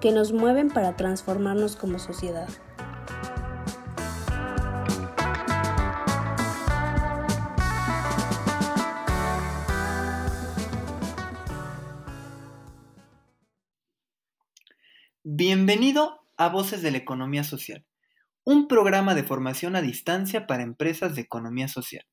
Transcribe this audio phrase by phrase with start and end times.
[0.00, 2.48] que nos mueven para transformarnos como sociedad.
[15.24, 17.84] Bienvenido a Voces de la Economía Social,
[18.44, 22.06] un programa de formación a distancia para empresas de economía social.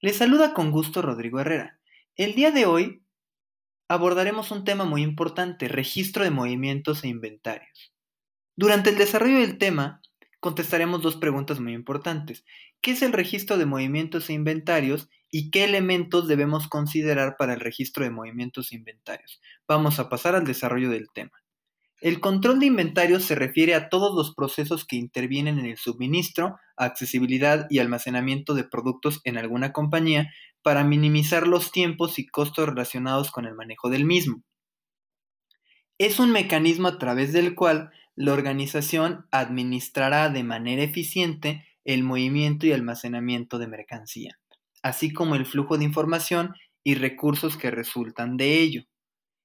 [0.00, 1.78] Les saluda con gusto Rodrigo Herrera.
[2.16, 3.04] El día de hoy
[3.88, 7.92] abordaremos un tema muy importante, registro de movimientos e inventarios.
[8.56, 10.02] Durante el desarrollo del tema,
[10.40, 12.44] contestaremos dos preguntas muy importantes.
[12.80, 17.60] ¿Qué es el registro de movimientos e inventarios y qué elementos debemos considerar para el
[17.60, 19.40] registro de movimientos e inventarios?
[19.66, 21.42] Vamos a pasar al desarrollo del tema.
[22.00, 26.56] El control de inventarios se refiere a todos los procesos que intervienen en el suministro,
[26.76, 33.30] accesibilidad y almacenamiento de productos en alguna compañía para minimizar los tiempos y costos relacionados
[33.30, 34.42] con el manejo del mismo.
[35.98, 42.66] Es un mecanismo a través del cual la organización administrará de manera eficiente el movimiento
[42.66, 44.38] y almacenamiento de mercancía,
[44.82, 48.84] así como el flujo de información y recursos que resultan de ello.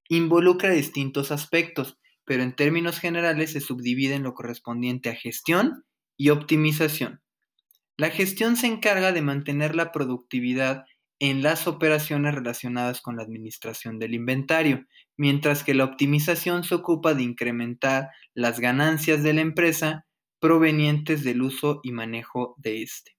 [0.10, 5.86] Involucra distintos aspectos, pero en términos generales se subdivide en lo correspondiente a gestión
[6.18, 7.22] y optimización.
[7.98, 10.86] La gestión se encarga de mantener la productividad
[11.26, 14.86] en las operaciones relacionadas con la administración del inventario,
[15.16, 20.06] mientras que la optimización se ocupa de incrementar las ganancias de la empresa
[20.42, 23.16] provenientes del uso y manejo de éste.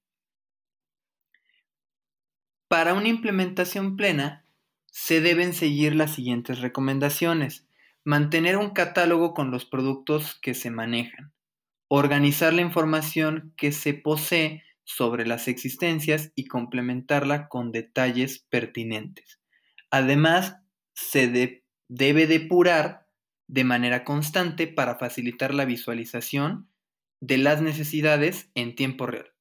[2.69, 4.44] Para una implementación plena,
[4.91, 7.66] se deben seguir las siguientes recomendaciones.
[8.04, 11.32] Mantener un catálogo con los productos que se manejan.
[11.88, 19.40] Organizar la información que se posee sobre las existencias y complementarla con detalles pertinentes.
[19.90, 20.56] Además,
[20.94, 21.56] se
[21.88, 23.06] debe depurar
[23.46, 26.70] de manera constante para facilitar la visualización
[27.20, 29.32] de las necesidades en tiempo real.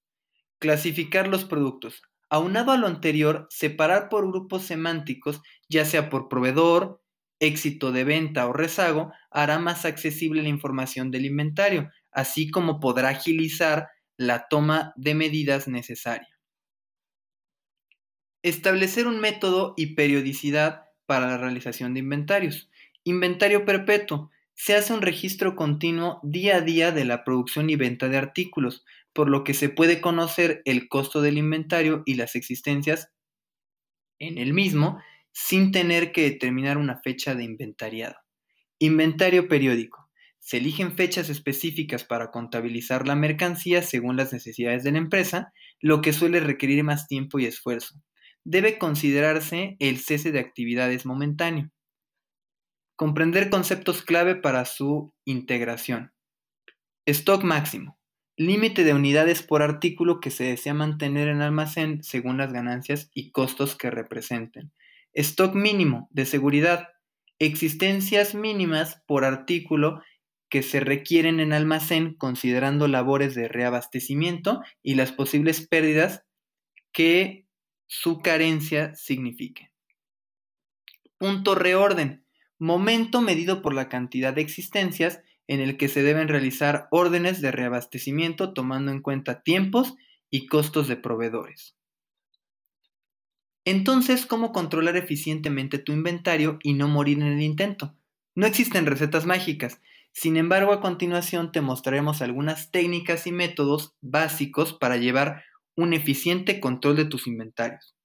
[0.60, 2.02] Clasificar los productos.
[2.30, 7.04] Aunado a lo anterior, separar por grupos semánticos, ya sea por proveedor,
[7.40, 13.10] éxito de venta o rezago hará más accesible la información del inventario, así como podrá
[13.10, 16.30] agilizar la toma de medidas necesaria.
[18.42, 22.70] Establecer un método y periodicidad para la realización de inventarios.
[23.04, 24.32] Inventario perpetuo.
[24.54, 28.86] Se hace un registro continuo día a día de la producción y venta de artículos,
[29.14, 33.12] por lo que se puede conocer el costo del inventario y las existencias
[34.20, 38.16] en el mismo sin tener que determinar una fecha de inventariado.
[38.80, 40.03] Inventario periódico.
[40.44, 46.02] Se eligen fechas específicas para contabilizar la mercancía según las necesidades de la empresa, lo
[46.02, 47.96] que suele requerir más tiempo y esfuerzo.
[48.44, 51.72] Debe considerarse el cese de actividades momentáneo.
[52.98, 56.12] Comprender conceptos clave para su integración.
[57.06, 57.98] Stock máximo.
[58.36, 63.32] Límite de unidades por artículo que se desea mantener en almacén según las ganancias y
[63.32, 64.74] costos que representen.
[65.14, 66.90] Stock mínimo de seguridad.
[67.40, 70.02] Existencias mínimas por artículo
[70.54, 76.26] que se requieren en almacén considerando labores de reabastecimiento y las posibles pérdidas
[76.92, 77.48] que
[77.88, 79.72] su carencia signifique.
[81.18, 82.24] Punto reorden.
[82.60, 87.50] Momento medido por la cantidad de existencias en el que se deben realizar órdenes de
[87.50, 89.96] reabastecimiento tomando en cuenta tiempos
[90.30, 91.76] y costos de proveedores.
[93.66, 97.98] Entonces, ¿cómo controlar eficientemente tu inventario y no morir en el intento?
[98.36, 99.82] No existen recetas mágicas.
[100.14, 105.44] Sin embargo, a continuación te mostraremos algunas técnicas y métodos básicos para llevar
[105.76, 107.96] un eficiente control de tus inventarios.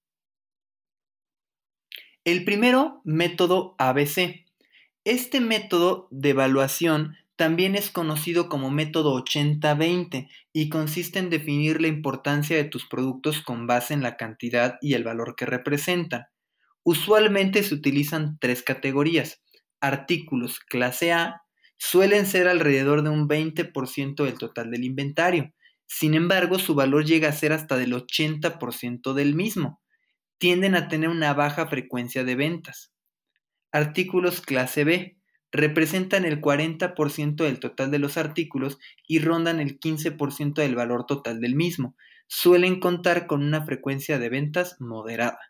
[2.25, 4.46] El primero, método ABC.
[5.05, 11.88] Este método de evaluación también es conocido como método 80-20 y consiste en definir la
[11.88, 16.26] importancia de tus productos con base en la cantidad y el valor que representan.
[16.82, 19.43] Usualmente se utilizan tres categorías.
[19.81, 21.43] Artículos clase A
[21.79, 25.55] suelen ser alrededor de un 20% del total del inventario.
[25.87, 29.81] Sin embargo, su valor llega a ser hasta del 80% del mismo.
[30.37, 32.93] Tienden a tener una baja frecuencia de ventas.
[33.73, 35.19] Artículos clase B
[35.51, 41.41] representan el 40% del total de los artículos y rondan el 15% del valor total
[41.41, 41.97] del mismo.
[42.27, 45.41] Suelen contar con una frecuencia de ventas moderada.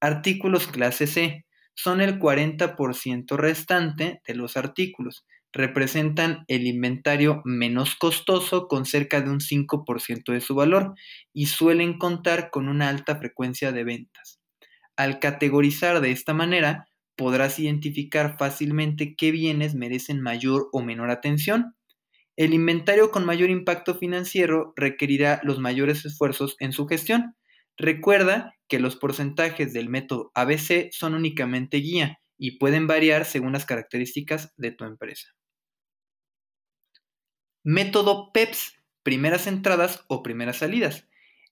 [0.00, 5.24] Artículos clase C son el 40% restante de los artículos.
[5.52, 10.94] Representan el inventario menos costoso con cerca de un 5% de su valor
[11.32, 14.40] y suelen contar con una alta frecuencia de ventas.
[14.96, 16.86] Al categorizar de esta manera,
[17.16, 21.74] podrás identificar fácilmente qué bienes merecen mayor o menor atención.
[22.36, 27.34] El inventario con mayor impacto financiero requerirá los mayores esfuerzos en su gestión.
[27.76, 33.66] Recuerda que los porcentajes del método ABC son únicamente guía y pueden variar según las
[33.66, 35.28] características de tu empresa.
[37.62, 41.06] Método PEPS, primeras entradas o primeras salidas.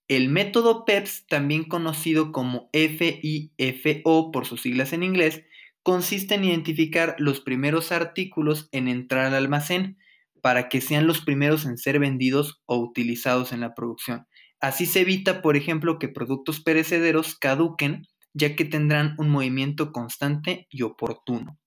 [0.09, 5.45] El método PEPS, también conocido como FIFO por sus siglas en inglés,
[5.83, 9.99] consiste en identificar los primeros artículos en entrar al almacén
[10.41, 14.27] para que sean los primeros en ser vendidos o utilizados en la producción.
[14.61, 20.67] Así se evita, por ejemplo, que productos perecederos caduquen, ya que tendrán un movimiento constante
[20.71, 21.59] y oportuno.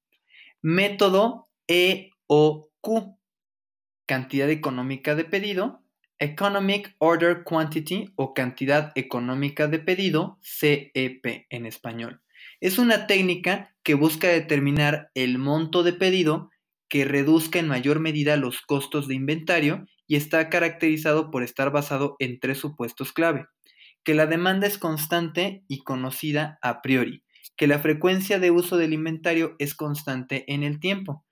[0.61, 3.17] Método EOQ,
[4.05, 5.83] cantidad económica de pedido,
[6.19, 12.21] Economic Order Quantity o cantidad económica de pedido, CEP en español.
[12.59, 16.51] Es una técnica que busca determinar el monto de pedido
[16.89, 22.17] que reduzca en mayor medida los costos de inventario y está caracterizado por estar basado
[22.19, 23.47] en tres supuestos clave.
[24.03, 27.23] Que la demanda es constante y conocida a priori,
[27.55, 31.25] que la frecuencia de uso del inventario es constante en el tiempo,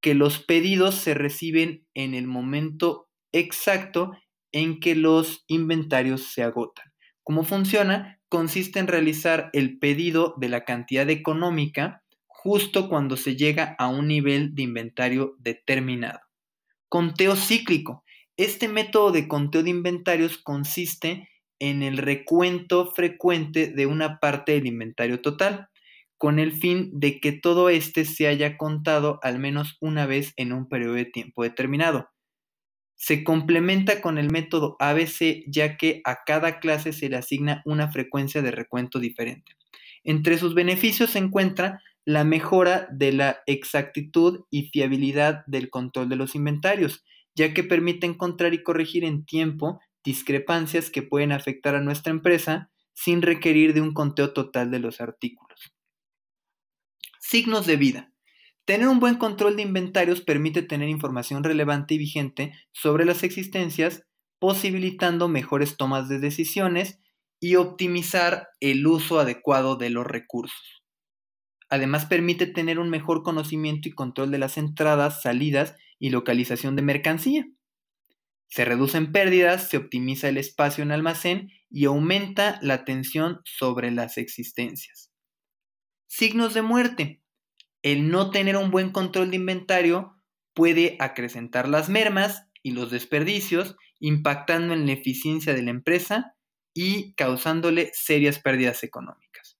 [0.00, 4.12] que los pedidos se reciben en el momento exacto
[4.52, 6.92] en que los inventarios se agotan.
[7.22, 8.20] ¿Cómo funciona?
[8.28, 14.06] Consiste en realizar el pedido de la cantidad económica justo cuando se llega a un
[14.06, 16.20] nivel de inventario determinado.
[16.90, 18.04] Conteo cíclico.
[18.36, 24.66] Este método de conteo de inventarios consiste en el recuento frecuente de una parte del
[24.66, 25.68] inventario total,
[26.18, 30.52] con el fin de que todo éste se haya contado al menos una vez en
[30.52, 32.08] un periodo de tiempo determinado.
[32.96, 37.90] Se complementa con el método ABC ya que a cada clase se le asigna una
[37.90, 39.52] frecuencia de recuento diferente.
[40.04, 46.16] Entre sus beneficios se encuentra la mejora de la exactitud y fiabilidad del control de
[46.16, 47.04] los inventarios,
[47.34, 52.70] ya que permite encontrar y corregir en tiempo discrepancias que pueden afectar a nuestra empresa
[52.92, 55.74] sin requerir de un conteo total de los artículos.
[57.18, 58.12] Signos de vida.
[58.64, 64.04] Tener un buen control de inventarios permite tener información relevante y vigente sobre las existencias,
[64.38, 67.00] posibilitando mejores tomas de decisiones
[67.40, 70.82] y optimizar el uso adecuado de los recursos.
[71.68, 76.82] Además permite tener un mejor conocimiento y control de las entradas, salidas y localización de
[76.82, 77.46] mercancía.
[78.48, 84.16] Se reducen pérdidas, se optimiza el espacio en almacén y aumenta la atención sobre las
[84.16, 85.10] existencias.
[86.06, 87.22] Signos de muerte.
[87.82, 90.14] El no tener un buen control de inventario
[90.54, 96.36] puede acrecentar las mermas y los desperdicios, impactando en la eficiencia de la empresa
[96.72, 99.58] y causándole serias pérdidas económicas.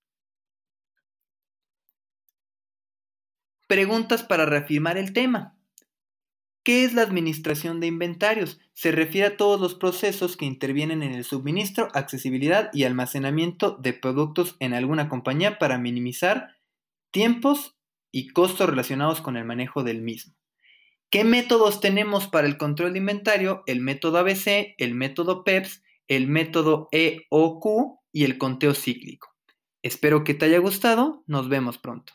[3.66, 5.56] Preguntas para reafirmar el tema.
[6.64, 8.58] ¿Qué es la administración de inventarios?
[8.72, 13.92] Se refiere a todos los procesos que intervienen en el suministro, accesibilidad y almacenamiento de
[13.92, 16.56] productos en alguna compañía para minimizar
[17.10, 17.76] tiempos
[18.10, 20.34] y costos relacionados con el manejo del mismo.
[21.10, 23.62] ¿Qué métodos tenemos para el control de inventario?
[23.66, 29.28] El método ABC, el método PEPS, el método EOQ y el conteo cíclico.
[29.82, 32.14] Espero que te haya gustado, nos vemos pronto.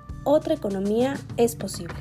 [0.23, 1.95] Otra economía es posible.